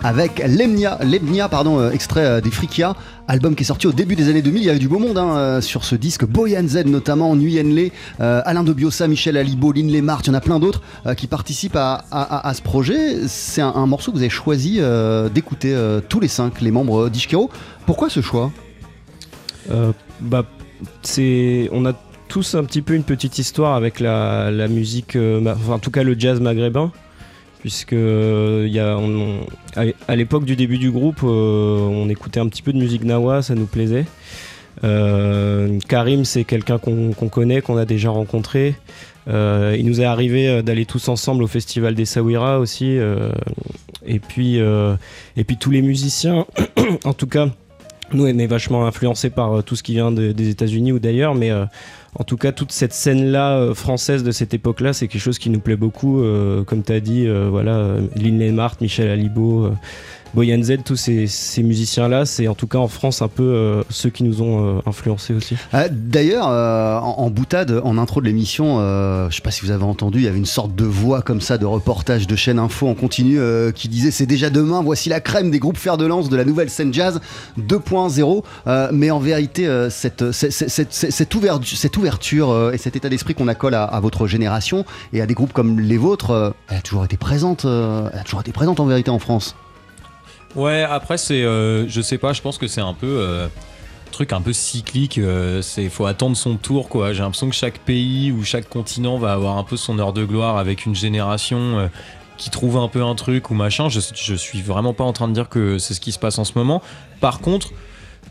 [0.03, 2.95] avec Lemnia, pardon, euh, extrait euh, des Frikia,
[3.27, 4.63] album qui est sorti au début des années 2000.
[4.63, 6.25] Il y avait du beau monde hein, euh, sur ce disque.
[6.25, 10.33] Boyan Z notamment, Nguyen euh, Alain de Biossa, Michel Alibo, Lynn Lemart, il y en
[10.33, 10.81] a plein d'autres
[11.15, 13.27] qui participent à, ce projet.
[13.27, 14.81] C'est un, morceau que vous avez choisi
[15.33, 15.77] d'écouter
[16.09, 17.51] tous les cinq, les membres d'Ishkero.
[17.86, 18.51] Pourquoi ce choix?
[20.19, 20.45] Bah,
[21.03, 21.93] c'est, on a
[22.27, 26.39] tous un petit peu une petite histoire avec la, musique, en tout cas le jazz
[26.39, 26.91] maghrébin,
[27.63, 29.39] puisque euh, on-
[30.10, 33.41] à, l'époque du début du groupe, euh, on écoutait un petit peu de musique nawa,
[33.41, 34.04] ça nous plaisait.
[34.84, 38.76] Euh, Karim, c'est quelqu'un qu'on connaît, qu'on a déjà rencontré.
[39.28, 42.97] Il nous est arrivé d'aller tous ensemble au festival des Sawira aussi.
[44.06, 44.60] et, puis,
[45.62, 46.45] tous les musiciens,
[47.06, 47.47] en tout cas,
[48.12, 51.34] nous, on est vachement influencés par tout ce qui vient de- des États-Unis ou d'ailleurs,
[51.34, 51.49] mais
[52.15, 55.49] en tout cas, toute cette scène-là euh, française de cette époque-là, c'est quelque chose qui
[55.49, 56.21] nous plaît beaucoup.
[56.21, 59.71] euh, comme tu as dit, euh, voilà, Lynn Lenmart, Michel Alibo,
[60.34, 64.10] Boyan Z, tous ces, musiciens-là, c'est en tout cas en France un peu euh, ceux
[64.10, 65.56] qui nous ont euh, influencés aussi.
[65.76, 68.80] Euh, D'ailleurs, euh, en, boutade, en intro de l'émission,
[69.30, 71.39] je sais pas si vous avez entendu, il y avait une sorte de voix comme
[71.39, 73.39] ça de reportage de chaîne info en continu
[73.76, 76.46] qui disait c'est déjà demain, voici la crème des groupes fer de lance de la
[76.46, 77.22] nouvelle scène jazz
[77.60, 78.43] 2.0.
[78.65, 80.22] Euh, mais en vérité, cette,
[81.96, 85.54] ouverture, et cet état d'esprit qu'on accole à, à votre génération et à des groupes
[85.54, 87.65] comme les vôtres, elle a toujours été présente.
[87.65, 89.56] elle a toujours été présente en vérité en France.
[90.55, 91.43] Ouais, après, c'est.
[91.43, 93.07] euh, je sais pas, je pense que c'est un peu.
[93.07, 93.47] euh,
[94.11, 97.13] truc un peu cyclique, euh, c'est faut attendre son tour quoi.
[97.13, 100.23] J'ai l'impression que chaque pays ou chaque continent va avoir un peu son heure de
[100.23, 101.87] gloire avec une génération euh,
[102.37, 103.89] qui trouve un peu un truc ou machin.
[103.89, 106.37] Je, je suis vraiment pas en train de dire que c'est ce qui se passe
[106.37, 106.83] en ce moment.
[107.21, 107.69] Par contre,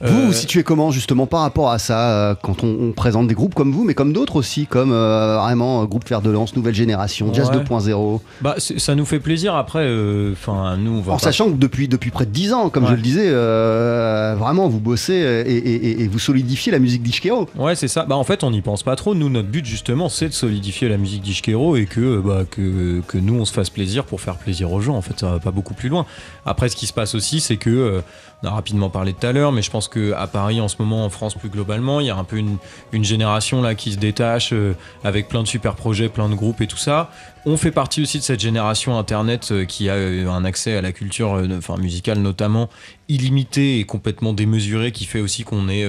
[0.00, 3.28] Vous Euh, vous situez comment justement par rapport à ça euh, quand on, on présente
[3.28, 6.30] des groupes comme vous, mais comme d'autres aussi, comme euh, vraiment euh, groupe Fer de
[6.30, 7.58] Lance, Nouvelle Génération, Jazz Ouais.
[7.58, 9.54] 2.0 Bah, ça nous fait plaisir.
[9.54, 12.52] Après, euh, enfin, nous, on va En pas- sachant que depuis, depuis près de 10
[12.52, 12.96] ans, comme je Ouais.
[12.96, 17.02] le disais, euh, vraiment vous bossez euh, et, et- et- et vous solidifiez la musique
[17.02, 17.48] d'Ishkero.
[17.56, 18.04] Ouais, c'est ça.
[18.04, 19.14] Bah, en fait, on n'y pense pas trop.
[19.14, 23.00] Nous, notre but, justement, c'est de solidifier la musique d'Ishkero et que, euh, bah, que,
[23.06, 24.96] que nous, on se fasse plaisir pour faire plaisir aux gens.
[24.96, 26.06] En fait, ça va pas beaucoup plus loin.
[26.46, 28.00] Après, ce qui se passe aussi, c'est que, euh,
[28.42, 31.04] on a rapidement parlé tout à l'heure, mais je pense qu'à Paris, en ce moment,
[31.04, 32.58] en France plus globalement, il y a un peu une,
[33.04, 34.74] génération là qui se détache euh,
[35.04, 37.10] avec plein de super projets, plein de groupes et tout ça.
[37.46, 40.82] On fait partie aussi de cette génération Internet euh, qui a euh, un accès à
[40.82, 42.68] la culture enfin, musicale notamment
[43.08, 45.86] illimité et complètement démesuré qui fait aussi qu'on est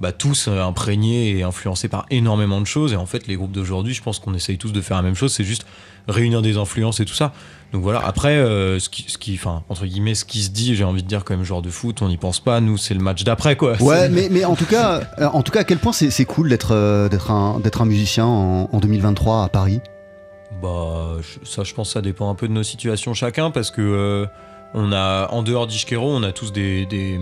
[0.00, 2.92] bah, tous imprégnés et influencés par énormément de choses.
[2.92, 5.14] Et en fait, les groupes d'aujourd'hui, je pense qu'on essaye tous de faire la même
[5.14, 5.66] chose, c'est juste
[6.10, 7.32] réunir des influences et tout ça.
[7.72, 10.74] Donc voilà, après, euh, ce qui, ce qui, enfin, entre guillemets, ce qui se dit,
[10.74, 12.60] j'ai envie de dire, quand même, genre de foot, on n'y pense pas.
[12.60, 13.80] Nous, c'est le match d'après, quoi.
[13.80, 16.48] Ouais, mais, mais en tout cas, euh, en tout cas, à quel point c'est cool
[16.48, 17.30] d'être euh, d'être
[17.80, 19.80] un musicien en, en 2023 à Paris?
[20.60, 23.70] Bah, je- ça, je pense que ça dépend un peu de nos situations chacun parce
[23.70, 24.26] que euh,
[24.74, 27.18] on a, en dehors d'Ishkero, on a tous des, des,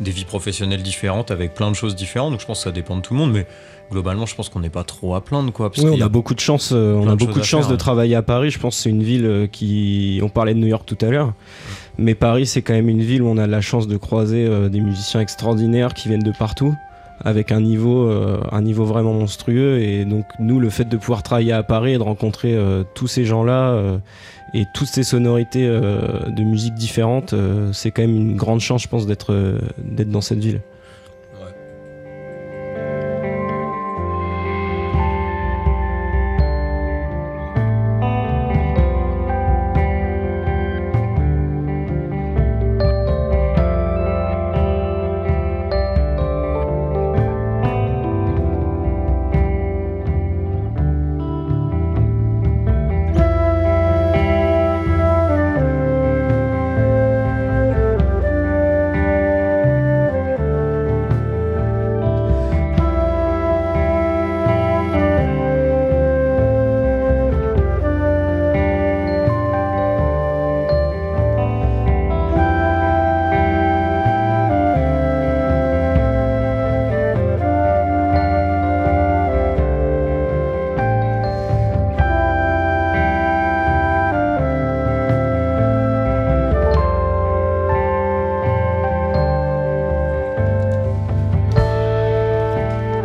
[0.00, 2.32] des vies professionnelles différentes avec plein de choses différentes.
[2.32, 3.46] Donc je pense que ça dépend de tout le monde, mais
[3.90, 5.70] globalement, je pense qu'on n'est pas trop à plaindre, quoi.
[5.70, 6.72] Parce Oui, qu'il on a beaucoup de chance.
[6.72, 8.50] euh, on a de beaucoup de chance faire, de travailler à Paris.
[8.50, 10.20] Je pense que c'est une ville euh, qui.
[10.22, 11.32] On parlait de New York tout à l'heure,
[11.98, 14.68] mais Paris c'est quand même une ville où on a la chance de croiser euh,
[14.68, 16.74] des musiciens extraordinaires qui viennent de partout,
[17.22, 19.78] avec un niveau, euh, un niveau vraiment monstrueux.
[19.80, 23.06] Et donc nous, le fait de pouvoir travailler à Paris et de rencontrer euh, tous
[23.06, 23.98] ces gens-là euh,
[24.52, 28.82] et toutes ces sonorités euh, de musique différentes, euh, c'est quand même une grande chance,
[28.82, 30.60] je pense, d'être d'être dans cette ville.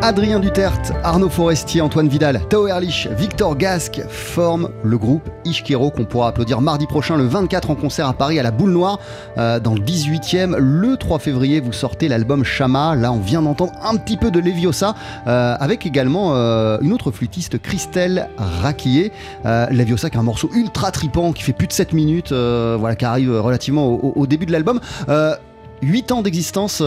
[0.09, 6.05] Adrien Duterte, Arnaud Forestier, Antoine Vidal, Tao Erlich, Victor Gasque forment le groupe Ishkero qu'on
[6.05, 8.97] pourra applaudir mardi prochain le 24 en concert à Paris à la Boule Noire
[9.37, 10.57] euh, dans le 18e.
[10.57, 12.95] Le 3 février, vous sortez l'album Shama.
[12.95, 14.95] Là, on vient d'entendre un petit peu de Leviosa
[15.27, 19.11] euh, avec également euh, une autre flûtiste, Christelle Raquier.
[19.45, 23.05] Leviosa qui est un morceau ultra tripant qui fait plus de 7 minutes, voilà, qui
[23.05, 24.79] arrive relativement au, début de l'album.
[25.07, 25.35] Euh,
[25.83, 26.81] 8 ans d'existence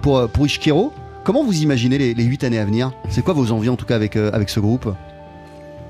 [0.00, 0.92] pour, pour Ishkero.
[1.28, 2.90] Comment vous imaginez les, les 8 années à venir?
[3.10, 4.90] C'est quoi vos envies en tout cas avec, euh, avec ce groupe?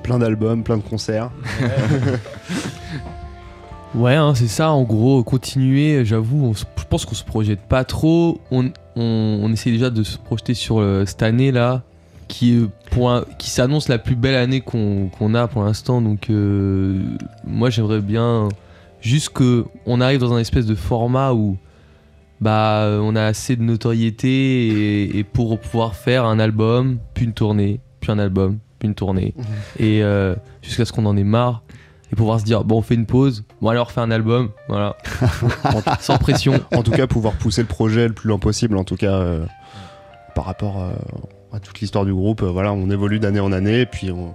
[0.03, 1.31] Plein d'albums, plein de concerts.
[3.95, 8.39] Ouais, hein, c'est ça, en gros, continuer, j'avoue, je pense qu'on se projette pas trop.
[8.51, 8.67] On,
[8.97, 11.83] on, on essaie déjà de se projeter sur euh, cette année-là,
[12.27, 12.61] qui, est
[12.91, 16.03] pour un- qui s'annonce la plus belle année qu'on qu'on a pour l'instant.
[16.03, 16.99] Donc, euh,
[17.47, 18.49] moi, j'aimerais bien
[19.01, 21.57] juste qu'on arrive dans un espèce de format où
[22.41, 27.33] bah, on a assez de notoriété et, et pour pouvoir faire un album, puis une
[27.33, 29.35] tournée, puis un album, puis une tournée,
[29.79, 31.63] et euh, jusqu'à ce qu'on en ait marre
[32.11, 34.49] et pouvoir se dire bon on fait une pause bon allez on refait un album
[34.67, 34.97] voilà
[36.01, 38.97] sans pression En tout cas, pouvoir pousser le projet le plus loin possible, en tout
[38.97, 39.45] cas, euh,
[40.35, 40.93] par rapport euh,
[41.53, 42.43] à toute l'histoire du groupe.
[42.43, 44.33] euh, voilà, on évolue d'année en année, et puis on.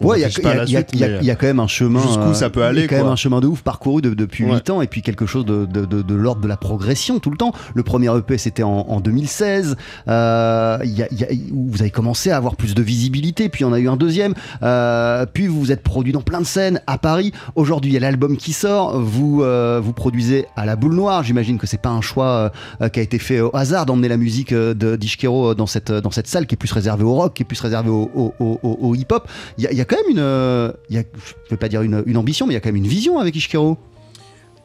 [0.00, 2.00] Ouais, il y, y y a- quand même un chemin.
[2.00, 4.00] Jusqu'où euh, ça peut il y a aller, quand même un chemin de ouf parcouru
[4.00, 4.54] de- depuis Ouais.
[4.54, 7.52] 8 ans et puis quelque chose de, de, l'ordre de la progression tout le temps.
[7.74, 9.76] Le premier EP c'était en, en 2016.
[10.08, 13.72] Euh, y a- a- où vous avez commencé à avoir plus de visibilité, puis on
[13.72, 14.34] a eu un deuxième.
[14.62, 17.32] Euh, puis vous vous êtes produit dans plein de scènes à Paris.
[17.54, 18.98] Aujourd'hui il y a l'album qui sort.
[19.00, 21.22] Vous euh, vous produisez à la Boule Noire.
[21.22, 22.50] J'imagine que c'est pas un choix
[22.82, 25.92] euh, qui a été fait au hasard d'emmener la musique euh, de d'Ishkero dans cette
[25.92, 28.58] dans cette salle qui est plus réservée au rock, qui est plus réservée au, au-
[28.62, 29.28] au- hip-hop.
[29.58, 31.56] Il y, a- il y a quand même une, euh, il y a, je vais
[31.56, 33.76] pas dire une, ambition, mais il y a quand même une vision avec Ishkero.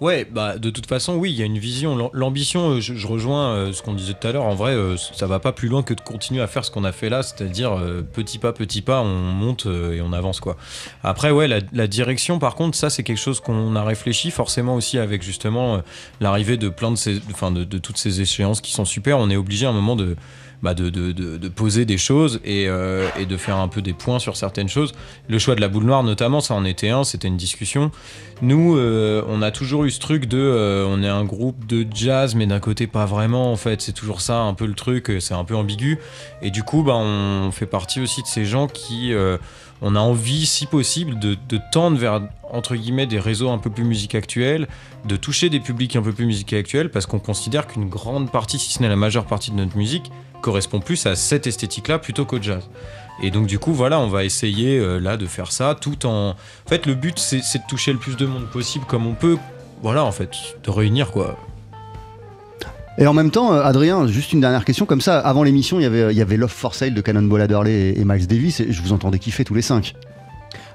[0.01, 1.95] Ouais, bah de toute façon, oui, il y a une vision.
[1.95, 4.43] L'am- L'ambition, euh, je, rejoins euh, ce qu'on disait tout à l'heure.
[4.43, 6.91] En vrai, ça va pas plus loin que de continuer à faire ce qu'on a
[6.91, 7.81] fait là, c'est-à-dire
[8.13, 10.57] petit pas, petit pas, on monte et on avance quoi.
[11.01, 14.99] Après, ouais, la, direction, par contre, ça c'est quelque chose qu'on a réfléchi forcément aussi
[14.99, 15.81] avec justement
[16.19, 19.17] l'arrivée de plein de ces, enfin de toutes ces échéances qui sont super.
[19.17, 20.17] On est obligé à un moment de
[20.61, 24.35] bah, de, poser des choses et, euh, et de faire un peu des points sur
[24.35, 24.93] certaines choses.
[25.27, 27.91] Le choix de la boule noire, notamment, ça en était un, c'était une discussion.
[28.41, 30.37] Nous, euh, on a toujours eu ce truc de.
[30.37, 33.81] euh, on est un groupe de jazz, mais d'un côté, pas vraiment, en fait.
[33.81, 35.99] C'est toujours ça, un peu le truc, c'est un peu ambigu.
[36.41, 39.13] Et du coup, bah, on fait partie aussi de ces gens qui.
[39.81, 43.69] on a envie, si possible, de, de tendre vers, entre guillemets, des réseaux un peu
[43.69, 44.67] plus musique actuelle,
[45.05, 48.57] de toucher des publics un peu plus musique actuelle, parce qu'on considère qu'une grande partie,
[48.57, 50.11] si ce n'est la majeure partie de notre musique,
[50.45, 52.63] correspond plus à cette esthétique-là plutôt qu'au jazz.
[53.23, 56.29] Et donc du coup, voilà, on va essayer euh, là de faire ça tout en...
[56.29, 59.37] En fait, le but, c'est de toucher le plus de monde possible comme on peut.
[59.81, 60.31] Voilà, en fait,
[60.63, 61.37] de réunir quoi.
[62.99, 65.19] Et en même temps, euh, Adrien, juste une dernière question comme ça.
[65.19, 67.99] Avant l'émission, il y avait, il y avait Love for Sale de Cannonball Adderley et,
[67.99, 69.95] et Miles Davis, et je vous entendais kiffer tous les cinq.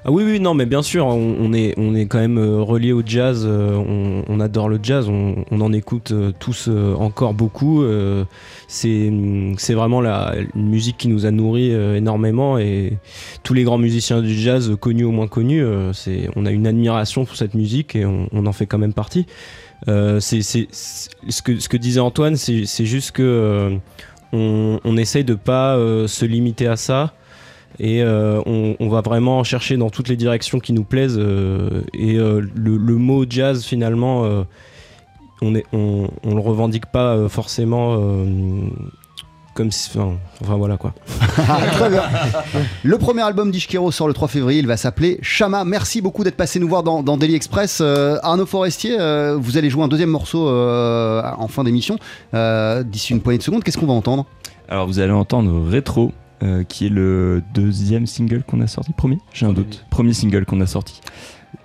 [0.03, 1.75] Ah oui, oui, non, mais bien sûr, on, est,
[2.07, 6.31] quand même euh, relié au jazz, euh, on, adore le jazz, on, en écoute euh,
[6.39, 7.85] tous encore beaucoup.
[8.67, 9.11] c'est
[9.69, 12.97] vraiment la, une musique qui nous a nourris énormément et
[13.43, 15.63] tous les grands musiciens du jazz, connus ou moins connus,
[16.35, 19.27] on a une admiration pour cette musique et on, en fait quand même partie.
[19.85, 23.77] Ce, que, disait Antoine, c'est juste que
[24.33, 25.77] on, essaye de pas
[26.07, 27.13] se limiter à ça
[27.83, 31.81] et euh, on, on va vraiment chercher dans toutes les directions qui nous plaisent euh,
[31.95, 34.43] et euh, le, le mot jazz finalement euh,
[35.41, 38.25] on, est, on, on le revendique pas euh, forcément euh,
[39.55, 40.93] comme si enfin, enfin, voilà quoi
[41.73, 42.03] Très bien.
[42.83, 45.65] Le premier album d'Ishkero sort le 3 février, il va s'appeler Shama.
[45.65, 47.79] Merci beaucoup d'être passé nous voir dans, dans Daily Express.
[47.81, 51.97] Euh, Arnaud Forestier, euh, vous allez jouer un deuxième morceau euh, en fin d'émission.
[52.33, 54.25] Euh, D'ici une poignée de secondes, qu'est-ce qu'on va entendre?
[54.69, 56.13] Alors vous allez entendre Rétro,
[56.43, 58.93] euh, qui est le deuxième single qu'on a sorti.
[58.93, 59.85] Premier J'ai un doute.
[59.89, 61.01] Premier single qu'on a sorti.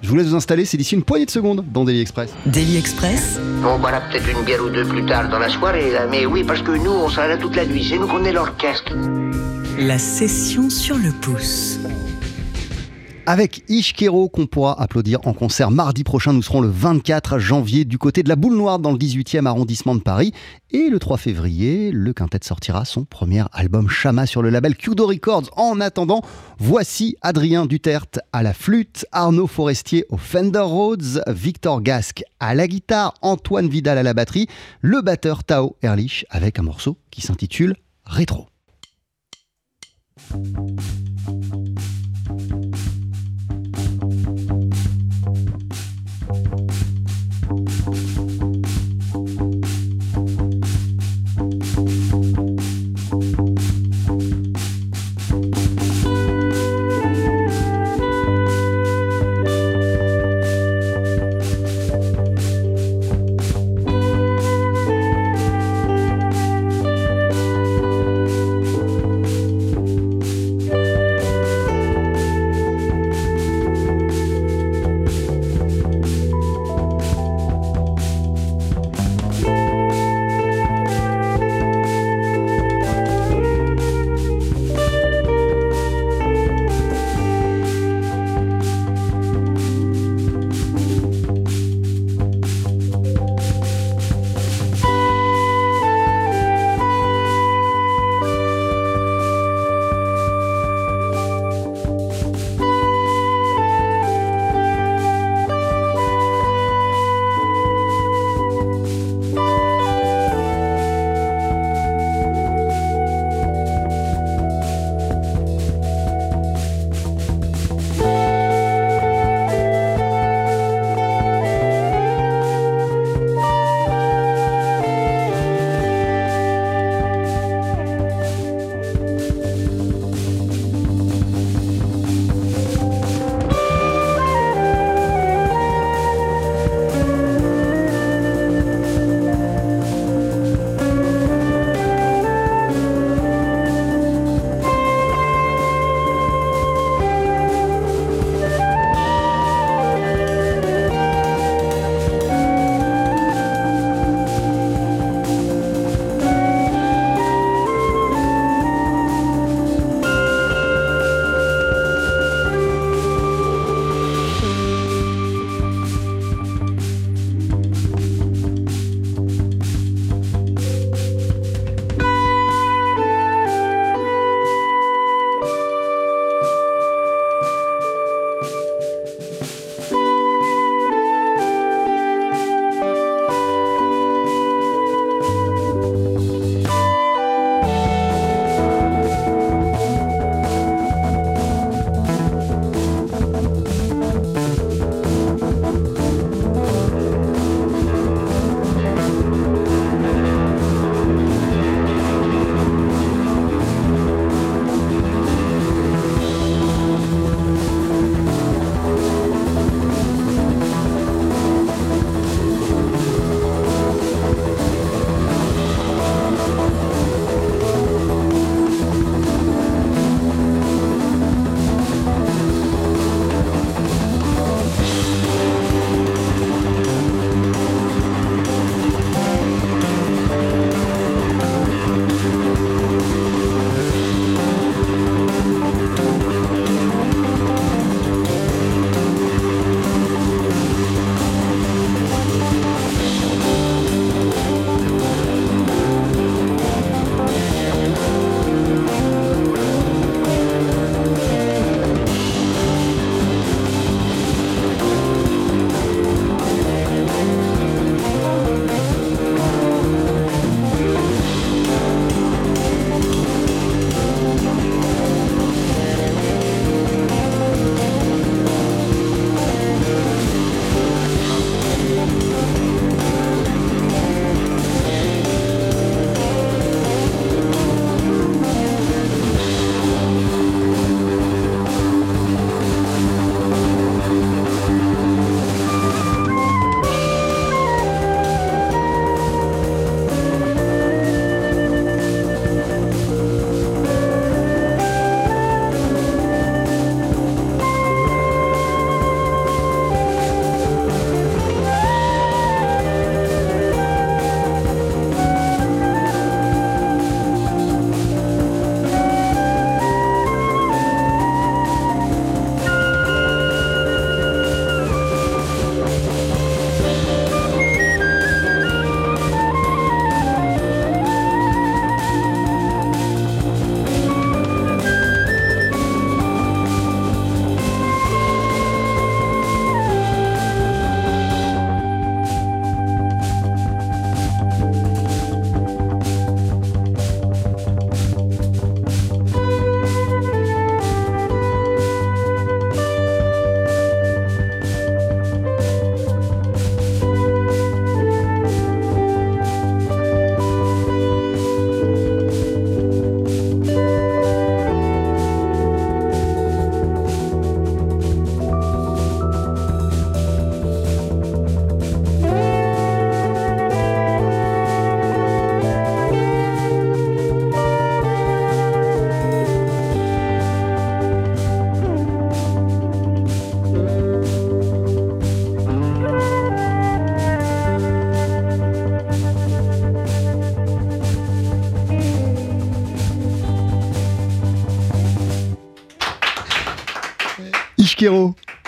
[0.03, 2.31] Je vous laisse vous installer, c'est d'ici une poignée de secondes dans Daily Express.
[2.45, 6.07] Daily Express, On boira peut-être une bière ou deux plus tard dans la soirée, là.
[6.11, 7.87] Mais oui, parce que nous, on sera là toute la nuit.
[7.89, 8.93] C'est nous qu'on est l'orchestre.
[9.79, 11.79] la session sur le pouce.
[13.29, 16.33] Avec Ishkero qu'on pourra applaudir en concert mardi prochain.
[16.33, 19.97] Nous serons le 24 janvier du côté de la Boule Noire dans le 18e arrondissement
[19.97, 20.33] de Paris.
[20.71, 25.09] Et le 3 février, le quintet sortira son premier album Chama sur le label Kudo
[25.09, 25.51] Records.
[25.57, 26.23] En attendant,
[26.59, 32.69] voici Adrien Duterte à la flûte, Arnaud Forestier au Fender Rhodes, Victor Gasque à la
[32.69, 34.47] guitare, Antoine Vidal à la batterie,
[34.83, 37.75] le batteur Tao Erlich avec un morceau qui s'intitule
[38.05, 38.47] Rétro.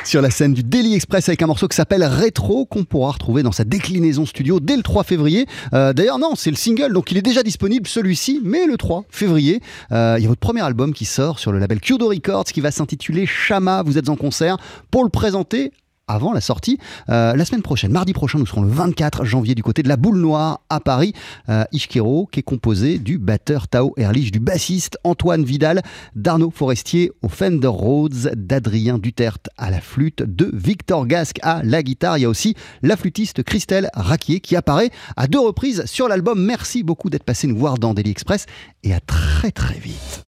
[0.05, 3.43] Sur la scène du Daily Express avec un morceau qui s'appelle Rétro qu'on pourra retrouver
[3.43, 5.45] dans sa déclinaison studio dès le 3 février.
[5.75, 9.05] Euh, D'ailleurs non, c'est le single donc il est déjà disponible celui-ci, mais le 3
[9.11, 9.61] février,
[9.93, 12.63] euh, il y a votre premier album qui sort sur le label Curdo Records qui
[12.63, 13.83] va s'intituler Shama.
[13.83, 14.57] Vous êtes en concert
[14.91, 15.73] pour le présenter
[16.09, 16.79] avant la sortie.
[17.09, 19.97] Euh, la semaine prochaine, mardi prochain, nous serons le 24 janvier du côté de la
[19.97, 21.13] Boule Noire à Paris.
[21.49, 25.83] Euh, Ishkero, qui est composé du batteur Tao Erlich, du bassiste Antoine Vidal,
[26.17, 31.83] d'Arnaud Forestier au Fender Rhodes, d'Adrien Duterte à la flûte, de Victor Gasque à la
[31.83, 32.19] guitare.
[32.19, 36.43] Il y a aussi la flûtiste Christelle Raquier qui apparaît à deux reprises sur l'album.
[36.43, 38.47] Merci beaucoup d'être passé nous voir dans Daily Express
[38.83, 40.25] et à très très vite.